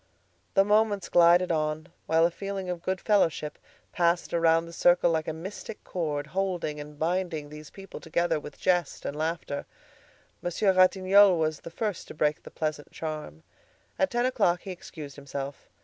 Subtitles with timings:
[0.55, 3.59] The moments glided on, while a feeling of good fellowship
[3.91, 8.57] passed around the circle like a mystic cord, holding and binding these people together with
[8.59, 9.67] jest and laughter.
[10.41, 13.43] Monsieur Ratignolle was the first to break the pleasant charm.
[13.99, 15.69] At ten o'clock he excused himself.